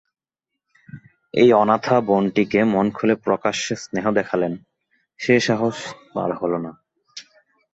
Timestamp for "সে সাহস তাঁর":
5.19-6.31